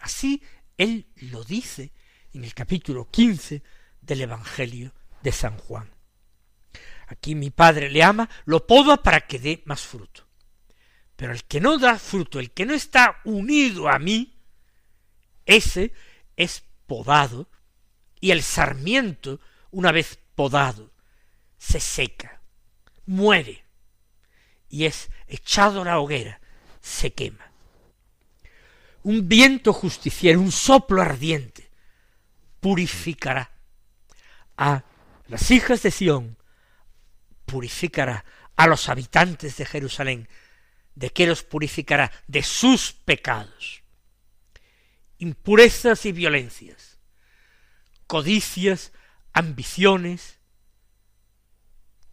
Así 0.00 0.42
Él 0.78 1.06
lo 1.16 1.44
dice 1.44 1.92
en 2.32 2.44
el 2.44 2.54
capítulo 2.54 3.10
quince 3.10 3.62
del 4.00 4.22
Evangelio 4.22 4.94
de 5.24 5.32
San 5.32 5.58
Juan. 5.58 5.90
Aquí 7.08 7.34
mi 7.34 7.50
Padre 7.50 7.90
le 7.90 8.02
ama, 8.02 8.28
lo 8.44 8.66
poda 8.66 9.02
para 9.02 9.26
que 9.26 9.38
dé 9.38 9.62
más 9.64 9.80
fruto. 9.80 10.26
Pero 11.16 11.32
el 11.32 11.44
que 11.44 11.60
no 11.60 11.78
da 11.78 11.98
fruto, 11.98 12.38
el 12.38 12.52
que 12.52 12.66
no 12.66 12.74
está 12.74 13.20
unido 13.24 13.88
a 13.88 13.98
mí, 13.98 14.36
ese 15.46 15.92
es 16.36 16.62
podado, 16.86 17.48
y 18.20 18.30
el 18.30 18.42
sarmiento, 18.42 19.40
una 19.70 19.92
vez 19.92 20.18
podado, 20.34 20.92
se 21.58 21.80
seca, 21.80 22.40
muere, 23.06 23.64
y 24.68 24.84
es 24.84 25.10
echado 25.26 25.82
a 25.82 25.84
la 25.86 26.00
hoguera, 26.00 26.40
se 26.80 27.12
quema. 27.12 27.50
Un 29.02 29.28
viento 29.28 29.72
justiciero, 29.72 30.40
un 30.40 30.52
soplo 30.52 31.00
ardiente, 31.00 31.70
purificará 32.60 33.50
a 34.56 34.84
las 35.26 35.50
hijas 35.50 35.82
de 35.82 35.90
Sión, 35.90 36.36
purificará 37.46 38.24
a 38.56 38.66
los 38.66 38.88
habitantes 38.88 39.56
de 39.56 39.66
Jerusalén. 39.66 40.28
¿De 40.94 41.10
qué 41.10 41.26
los 41.26 41.42
purificará? 41.42 42.12
De 42.26 42.42
sus 42.42 42.92
pecados. 42.92 43.82
Impurezas 45.18 46.06
y 46.06 46.12
violencias, 46.12 46.98
codicias, 48.06 48.92
ambiciones, 49.32 50.38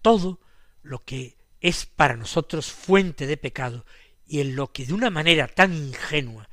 todo 0.02 0.39
lo 0.82 1.00
que 1.00 1.38
es 1.60 1.86
para 1.86 2.15
nosotros 2.15 2.71
fuente 2.71 3.28
de 3.28 3.38
pecado 3.38 3.86
y 4.26 4.41
en 4.41 4.56
lo 4.56 4.71
que 4.71 4.86
de 4.86 4.93
una 4.93 5.10
manera 5.10 5.47
tan 5.47 5.74
ingenua 5.74 6.50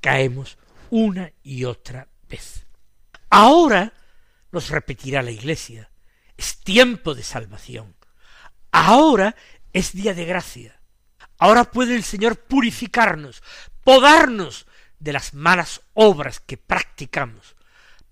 caemos 0.00 0.58
una 0.90 1.32
y 1.42 1.64
otra 1.64 2.08
vez. 2.28 2.66
Ahora, 3.30 3.94
nos 4.50 4.68
repetirá 4.68 5.22
la 5.22 5.30
Iglesia, 5.30 5.90
es 6.42 6.58
tiempo 6.58 7.14
de 7.14 7.22
salvación. 7.22 7.94
Ahora 8.72 9.36
es 9.72 9.92
día 9.92 10.12
de 10.12 10.24
gracia. 10.24 10.80
Ahora 11.38 11.62
puede 11.62 11.94
el 11.94 12.02
Señor 12.02 12.36
purificarnos, 12.36 13.44
podarnos 13.84 14.66
de 14.98 15.12
las 15.12 15.34
malas 15.34 15.82
obras 15.94 16.40
que 16.40 16.56
practicamos, 16.56 17.54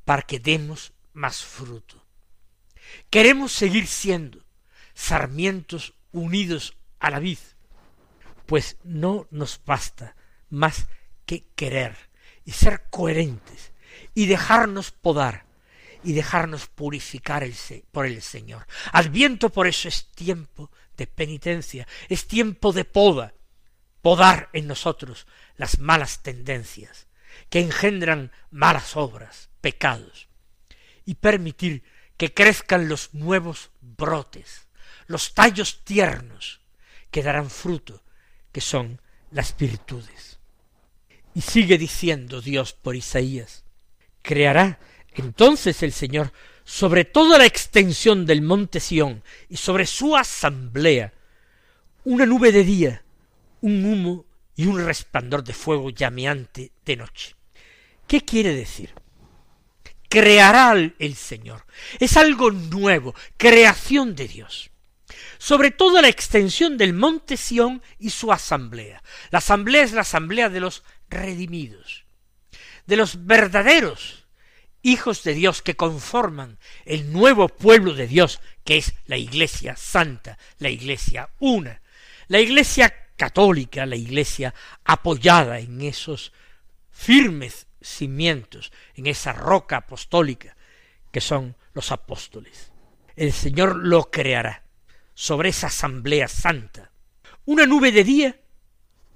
para 0.05 0.23
que 0.23 0.39
demos 0.39 0.93
más 1.13 1.43
fruto. 1.43 2.07
Queremos 3.11 3.51
seguir 3.51 3.89
siendo 3.89 4.45
sarmientos 4.95 5.95
unidos 6.13 6.77
a 7.01 7.11
la 7.11 7.19
vid, 7.19 7.39
pues 8.47 8.77
no 8.85 9.27
nos 9.33 9.61
basta 9.67 10.15
más 10.51 10.87
que 11.27 11.47
querer 11.57 11.97
y 12.45 12.53
ser 12.53 12.85
coherentes 12.91 13.73
y 14.15 14.27
dejarnos 14.27 14.93
podar 14.93 15.50
y 16.03 16.13
dejarnos 16.13 16.67
purificar 16.67 17.47
por 17.93 18.07
el 18.07 18.23
Señor. 18.23 18.67
Adviento 18.93 19.51
por 19.51 19.67
eso 19.67 19.89
es 19.89 20.11
tiempo 20.13 20.71
de 20.97 21.07
penitencia, 21.07 21.87
es 22.09 22.27
tiempo 22.27 22.73
de 22.73 22.85
poda, 22.85 23.35
podar 24.03 24.49
en 24.53 24.67
nosotros 24.67 25.27
las 25.57 25.79
malas 25.79 26.23
tendencias 26.23 27.07
que 27.49 27.61
engendran 27.61 28.33
malas 28.51 28.97
obras, 28.97 29.51
pecados, 29.61 30.29
y 31.05 31.15
permitir 31.15 31.83
que 32.17 32.33
crezcan 32.35 32.89
los 32.89 33.15
nuevos 33.15 33.71
brotes, 33.81 34.69
los 35.07 35.35
tallos 35.35 35.85
tiernos 35.85 36.61
que 37.11 37.23
darán 37.23 37.51
fruto, 37.51 38.03
que 38.53 38.61
son 38.61 39.01
las 39.31 39.57
virtudes. 39.57 40.39
Y 41.35 41.43
sigue 41.43 41.79
diciendo 41.79 42.41
Dios 42.41 42.73
por 42.73 42.97
Isaías, 42.97 43.65
creará 44.23 44.79
entonces 45.15 45.83
el 45.83 45.93
Señor, 45.93 46.33
sobre 46.65 47.05
toda 47.05 47.39
la 47.39 47.47
extensión 47.47 48.27
del 48.27 48.43
monte 48.43 48.81
Sión 48.81 49.25
y 49.49 49.57
sobre 49.57 49.87
su 49.87 50.17
asamblea, 50.17 51.13
una 52.05 52.27
nube 52.27 52.53
de 52.53 52.65
día, 52.65 53.03
un 53.61 53.85
humo 53.85 54.25
y 54.55 54.67
un 54.67 54.85
resplandor 54.85 55.43
de 55.43 55.53
fuego 55.53 55.91
llameante 55.91 56.73
de 56.85 56.97
noche. 56.97 57.35
¿Qué 58.07 58.23
quiere 58.23 58.55
decir? 58.55 58.91
Creará 60.09 60.73
el 60.73 61.15
Señor. 61.15 61.65
Es 61.99 62.17
algo 62.17 62.51
nuevo, 62.51 63.15
creación 63.37 64.15
de 64.15 64.29
Dios. 64.29 64.71
Sobre 65.39 65.71
toda 65.71 66.03
la 66.03 66.09
extensión 66.09 66.77
del 66.77 66.93
monte 66.93 67.37
Sión 67.37 67.83
y 67.99 68.11
su 68.11 68.33
asamblea. 68.33 69.03
La 69.31 69.39
asamblea 69.39 69.83
es 69.83 69.93
la 69.93 70.03
asamblea 70.03 70.49
de 70.49 70.61
los 70.61 70.83
redimidos, 71.09 72.05
de 72.87 72.97
los 72.97 73.27
verdaderos 73.27 74.20
hijos 74.83 75.23
de 75.23 75.35
Dios 75.35 75.63
que 75.63 75.77
conforman 75.77 76.59
el 76.85 77.13
nuevo 77.13 77.49
pueblo 77.49 77.95
de 77.95 78.07
Dios, 78.07 78.41
que 78.65 78.79
es 78.79 78.95
la 79.07 79.17
Iglesia 79.17 79.77
Santa, 79.77 80.39
la 80.59 80.69
Iglesia 80.69 81.31
una, 81.39 81.81
la 82.29 82.41
Iglesia 82.41 82.95
católica, 83.17 83.87
la 83.87 83.97
Iglesia 83.97 84.55
apoyada 84.85 85.59
en 85.59 85.83
esos 85.83 86.33
firmes 86.91 87.67
cimientos, 87.81 88.73
en 88.95 89.07
esa 89.07 89.33
roca 89.33 89.79
apostólica 89.79 90.57
que 91.11 91.21
son 91.21 91.57
los 91.75 91.93
apóstoles. 91.93 92.73
El 93.17 93.33
Señor 93.33 93.77
lo 93.77 94.11
creará 94.11 94.65
sobre 95.15 95.51
esa 95.51 95.67
asamblea 95.67 96.29
santa. 96.29 96.91
Una 97.45 97.67
nube 97.67 97.93
de 97.93 98.05
día, 98.05 98.41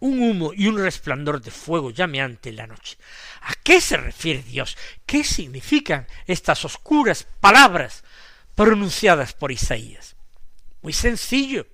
un 0.04 0.20
humo 0.20 0.52
y 0.54 0.66
un 0.66 0.78
resplandor 0.78 1.40
de 1.40 1.50
fuego 1.50 1.90
llameante 1.90 2.50
en 2.50 2.56
la 2.56 2.66
noche. 2.66 2.98
¿A 3.40 3.54
qué 3.54 3.80
se 3.80 3.96
refiere 3.96 4.42
Dios? 4.42 4.76
¿Qué 5.06 5.24
significan 5.24 6.06
estas 6.26 6.66
oscuras 6.66 7.26
palabras 7.40 8.04
pronunciadas 8.54 9.32
por 9.32 9.50
Isaías? 9.50 10.16
Muy 10.82 10.92
sencillo. 10.92 11.66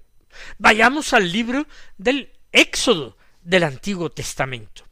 Vayamos 0.58 1.12
al 1.12 1.32
libro 1.32 1.66
del 1.98 2.30
Éxodo 2.52 3.16
del 3.42 3.64
Antiguo 3.64 4.10
Testamento. 4.10 4.84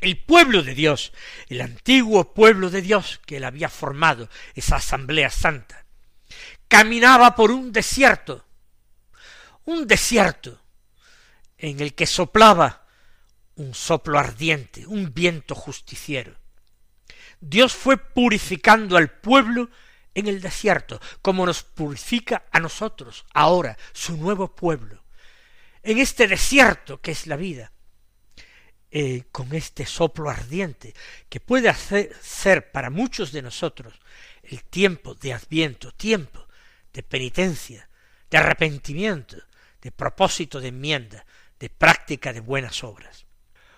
El 0.00 0.16
pueblo 0.16 0.62
de 0.62 0.74
Dios, 0.74 1.12
el 1.48 1.60
antiguo 1.60 2.32
pueblo 2.32 2.70
de 2.70 2.80
Dios 2.80 3.20
que 3.26 3.36
él 3.36 3.44
había 3.44 3.68
formado, 3.68 4.30
esa 4.54 4.76
asamblea 4.76 5.28
santa, 5.28 5.84
caminaba 6.68 7.34
por 7.34 7.50
un 7.50 7.70
desierto, 7.70 8.46
un 9.66 9.86
desierto 9.86 10.62
en 11.58 11.80
el 11.80 11.94
que 11.94 12.06
soplaba 12.06 12.86
un 13.56 13.74
soplo 13.74 14.18
ardiente, 14.18 14.86
un 14.86 15.12
viento 15.12 15.54
justiciero. 15.54 16.36
Dios 17.40 17.74
fue 17.74 17.96
purificando 17.96 18.96
al 18.96 19.10
pueblo 19.10 19.70
en 20.14 20.28
el 20.28 20.40
desierto, 20.40 21.00
como 21.20 21.44
nos 21.44 21.62
purifica 21.62 22.46
a 22.50 22.60
nosotros 22.60 23.26
ahora, 23.34 23.76
su 23.92 24.16
nuevo 24.16 24.54
pueblo. 24.54 25.04
En 25.82 25.98
este 25.98 26.26
desierto 26.26 27.00
que 27.00 27.12
es 27.12 27.26
la 27.26 27.36
vida, 27.36 27.72
eh, 28.90 29.24
con 29.30 29.54
este 29.54 29.84
soplo 29.84 30.30
ardiente, 30.30 30.94
que 31.28 31.40
puede 31.40 31.68
hacer, 31.68 32.16
ser 32.20 32.72
para 32.72 32.88
muchos 32.88 33.32
de 33.32 33.42
nosotros 33.42 33.94
el 34.42 34.64
tiempo 34.64 35.14
de 35.14 35.34
adviento, 35.34 35.92
tiempo 35.92 36.46
de 36.92 37.02
penitencia, 37.02 37.88
de 38.30 38.38
arrepentimiento, 38.38 39.36
de 39.82 39.92
propósito 39.92 40.60
de 40.60 40.68
enmienda, 40.68 41.26
de 41.58 41.70
práctica 41.70 42.32
de 42.32 42.40
buenas 42.40 42.84
obras. 42.84 43.26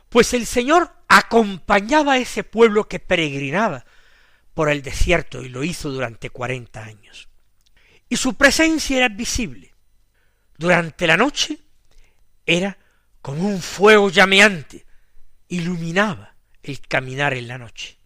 Pues 0.08 0.32
el 0.34 0.46
Señor 0.46 0.92
acompañaba 1.08 2.14
a 2.14 2.18
ese 2.18 2.44
pueblo 2.44 2.88
que 2.88 2.98
peregrinaba 2.98 3.84
por 4.54 4.70
el 4.70 4.82
desierto 4.82 5.42
y 5.42 5.48
lo 5.48 5.62
hizo 5.62 5.90
durante 5.90 6.30
cuarenta 6.30 6.84
años. 6.84 7.28
Y 8.08 8.16
su 8.16 8.34
presencia 8.34 8.96
era 8.96 9.08
visible. 9.08 9.74
Durante 10.56 11.06
la 11.06 11.16
noche 11.16 11.58
era 12.46 12.78
como 13.20 13.46
un 13.46 13.60
fuego 13.60 14.10
llameante, 14.10 14.86
iluminaba 15.48 16.34
el 16.62 16.80
caminar 16.80 17.34
en 17.34 17.48
la 17.48 17.58
noche. 17.58 17.98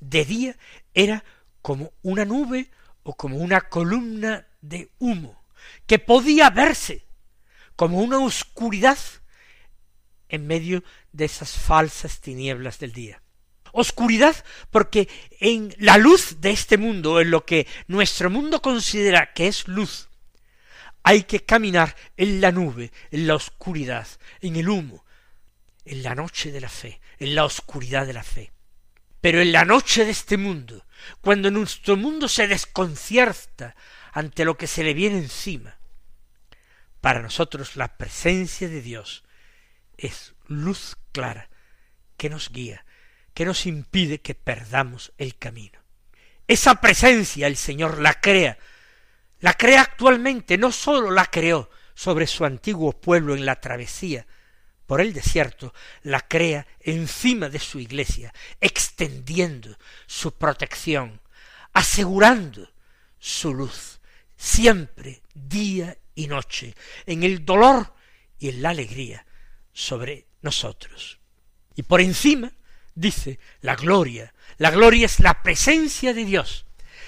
De 0.00 0.24
día 0.24 0.56
era 0.94 1.22
como 1.62 1.92
una 2.02 2.24
nube 2.24 2.70
o 3.02 3.14
como 3.14 3.36
una 3.36 3.60
columna 3.60 4.46
de 4.60 4.90
humo, 4.98 5.44
que 5.86 5.98
podía 5.98 6.50
verse 6.50 7.04
como 7.80 8.00
una 8.00 8.18
oscuridad 8.18 8.98
en 10.28 10.46
medio 10.46 10.84
de 11.12 11.24
esas 11.24 11.52
falsas 11.52 12.20
tinieblas 12.20 12.78
del 12.78 12.92
día. 12.92 13.22
Oscuridad 13.72 14.36
porque 14.70 15.08
en 15.40 15.74
la 15.78 15.96
luz 15.96 16.42
de 16.42 16.50
este 16.50 16.76
mundo, 16.76 17.22
en 17.22 17.30
lo 17.30 17.46
que 17.46 17.66
nuestro 17.86 18.28
mundo 18.28 18.60
considera 18.60 19.32
que 19.32 19.46
es 19.46 19.66
luz, 19.66 20.10
hay 21.04 21.22
que 21.22 21.40
caminar 21.40 21.96
en 22.18 22.42
la 22.42 22.52
nube, 22.52 22.92
en 23.10 23.26
la 23.26 23.34
oscuridad, 23.34 24.06
en 24.42 24.56
el 24.56 24.68
humo, 24.68 25.06
en 25.86 26.02
la 26.02 26.14
noche 26.14 26.52
de 26.52 26.60
la 26.60 26.68
fe, 26.68 27.00
en 27.18 27.34
la 27.34 27.46
oscuridad 27.46 28.06
de 28.06 28.12
la 28.12 28.24
fe. 28.24 28.52
Pero 29.22 29.40
en 29.40 29.52
la 29.52 29.64
noche 29.64 30.04
de 30.04 30.10
este 30.10 30.36
mundo, 30.36 30.84
cuando 31.22 31.50
nuestro 31.50 31.96
mundo 31.96 32.28
se 32.28 32.46
desconcierta 32.46 33.74
ante 34.12 34.44
lo 34.44 34.58
que 34.58 34.66
se 34.66 34.84
le 34.84 34.92
viene 34.92 35.16
encima, 35.16 35.79
para 37.00 37.22
nosotros 37.22 37.76
la 37.76 37.96
presencia 37.96 38.68
de 38.68 38.82
Dios 38.82 39.24
es 39.96 40.34
luz 40.46 40.96
clara 41.12 41.48
que 42.16 42.30
nos 42.30 42.50
guía, 42.50 42.84
que 43.34 43.44
nos 43.44 43.66
impide 43.66 44.20
que 44.20 44.34
perdamos 44.34 45.12
el 45.18 45.36
camino. 45.36 45.78
Esa 46.46 46.80
presencia 46.80 47.46
el 47.46 47.56
Señor 47.56 48.00
la 48.00 48.14
crea, 48.20 48.58
la 49.40 49.54
crea 49.54 49.82
actualmente, 49.82 50.58
no 50.58 50.72
sólo 50.72 51.10
la 51.10 51.26
creó 51.26 51.70
sobre 51.94 52.26
su 52.26 52.44
antiguo 52.44 52.92
pueblo 52.92 53.34
en 53.34 53.46
la 53.46 53.60
travesía 53.60 54.26
por 54.90 55.00
el 55.00 55.12
desierto, 55.12 55.72
la 56.02 56.18
crea 56.20 56.66
encima 56.80 57.48
de 57.48 57.60
su 57.60 57.78
iglesia, 57.78 58.34
extendiendo 58.60 59.78
su 60.08 60.34
protección, 60.34 61.20
asegurando 61.72 62.68
su 63.20 63.54
luz, 63.54 64.00
siempre, 64.36 65.22
día 65.32 65.96
y 66.14 66.26
noche, 66.26 66.74
en 67.06 67.22
el 67.22 67.44
dolor 67.44 67.94
y 68.38 68.48
en 68.48 68.62
la 68.62 68.70
alegría 68.70 69.24
sobre 69.72 70.26
nosotros. 70.42 71.18
Y 71.76 71.82
por 71.82 72.00
encima 72.00 72.52
dice 72.94 73.38
la 73.60 73.76
gloria, 73.76 74.34
la 74.58 74.70
gloria 74.70 75.06
es 75.06 75.20
la 75.20 75.42
presencia 75.42 76.12
de 76.12 76.24
Dios. 76.24 76.66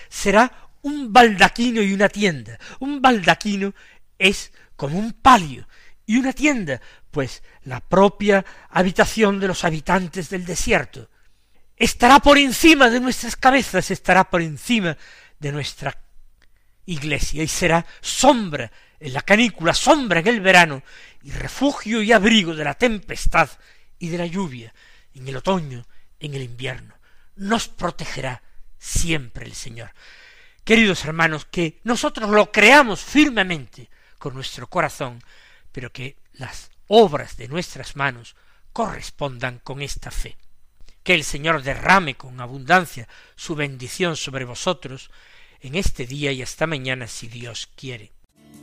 Será 0.08 0.70
un 0.82 1.12
baldaquino 1.12 1.82
y 1.82 1.92
una 1.92 2.08
tienda. 2.08 2.58
Un 2.80 3.00
baldaquino 3.00 3.74
es 4.18 4.52
como 4.76 4.98
un 4.98 5.12
palio 5.12 5.66
y 6.06 6.16
una 6.16 6.32
tienda, 6.32 6.80
pues 7.10 7.42
la 7.64 7.80
propia 7.80 8.44
habitación 8.70 9.38
de 9.40 9.48
los 9.48 9.64
habitantes 9.64 10.28
del 10.30 10.44
desierto. 10.44 11.08
Estará 11.76 12.18
por 12.18 12.38
encima 12.38 12.90
de 12.90 13.00
nuestras 13.00 13.36
cabezas, 13.36 13.90
estará 13.90 14.28
por 14.28 14.42
encima 14.42 14.96
de 15.38 15.52
nuestra 15.52 15.96
iglesia 16.86 17.42
y 17.42 17.48
será 17.48 17.86
sombra 18.00 18.70
en 19.02 19.12
la 19.12 19.22
canícula, 19.22 19.74
sombra 19.74 20.20
en 20.20 20.28
el 20.28 20.40
verano, 20.40 20.82
y 21.22 21.32
refugio 21.32 22.02
y 22.02 22.12
abrigo 22.12 22.54
de 22.54 22.64
la 22.64 22.74
tempestad 22.74 23.50
y 23.98 24.08
de 24.08 24.18
la 24.18 24.26
lluvia, 24.26 24.72
en 25.14 25.26
el 25.26 25.36
otoño, 25.36 25.86
en 26.20 26.34
el 26.34 26.42
invierno. 26.42 26.94
Nos 27.34 27.66
protegerá 27.66 28.42
siempre 28.78 29.44
el 29.44 29.54
Señor. 29.54 29.90
Queridos 30.64 31.04
hermanos, 31.04 31.46
que 31.46 31.80
nosotros 31.82 32.30
lo 32.30 32.52
creamos 32.52 33.00
firmemente 33.00 33.90
con 34.18 34.34
nuestro 34.34 34.68
corazón, 34.68 35.20
pero 35.72 35.92
que 35.92 36.16
las 36.34 36.70
obras 36.86 37.36
de 37.36 37.48
nuestras 37.48 37.96
manos 37.96 38.36
correspondan 38.72 39.58
con 39.58 39.82
esta 39.82 40.12
fe. 40.12 40.36
Que 41.02 41.14
el 41.14 41.24
Señor 41.24 41.62
derrame 41.64 42.14
con 42.14 42.40
abundancia 42.40 43.08
su 43.34 43.56
bendición 43.56 44.16
sobre 44.16 44.44
vosotros 44.44 45.10
en 45.60 45.74
este 45.74 46.06
día 46.06 46.30
y 46.30 46.42
hasta 46.42 46.68
mañana 46.68 47.08
si 47.08 47.26
Dios 47.26 47.68
quiere. 47.74 48.12